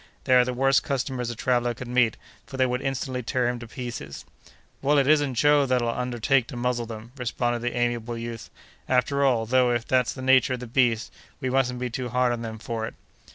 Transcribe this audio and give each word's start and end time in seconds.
They 0.23 0.33
are 0.33 0.43
the 0.43 0.51
worst 0.55 0.81
customers 0.81 1.29
a 1.29 1.35
traveller 1.35 1.75
could 1.75 1.87
meet, 1.87 2.17
for 2.47 2.57
they 2.57 2.65
would 2.65 2.81
instantly 2.81 3.21
tear 3.21 3.47
him 3.47 3.59
to 3.59 3.67
pieces." 3.67 4.25
"Well, 4.81 4.97
it 4.97 5.05
isn't 5.07 5.35
Joe 5.35 5.67
that'll 5.67 5.89
undertake 5.91 6.47
to 6.47 6.57
muzzle 6.57 6.87
them!" 6.87 7.11
responded 7.17 7.61
that 7.61 7.77
amiable 7.77 8.17
youth. 8.17 8.49
"After 8.89 9.23
all, 9.23 9.45
though, 9.45 9.71
if 9.71 9.87
that's 9.87 10.13
the 10.13 10.23
nature 10.23 10.53
of 10.55 10.59
the 10.59 10.65
beast, 10.65 11.11
we 11.39 11.51
mustn't 11.51 11.77
be 11.77 11.91
too 11.91 12.09
hard 12.09 12.33
on 12.33 12.41
them 12.41 12.57
for 12.57 12.87
it!" 12.87 12.95